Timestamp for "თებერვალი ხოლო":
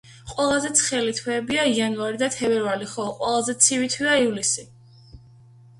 2.37-3.13